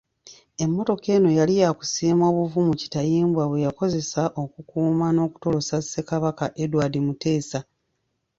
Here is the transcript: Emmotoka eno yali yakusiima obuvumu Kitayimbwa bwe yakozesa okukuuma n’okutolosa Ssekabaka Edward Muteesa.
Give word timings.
Emmotoka 0.63 1.07
eno 1.15 1.29
yali 1.39 1.53
yakusiima 1.63 2.23
obuvumu 2.31 2.71
Kitayimbwa 2.81 3.43
bwe 3.47 3.63
yakozesa 3.65 4.21
okukuuma 4.41 5.05
n’okutolosa 5.11 5.75
Ssekabaka 5.81 6.45
Edward 6.63 6.93
Muteesa. 7.05 7.59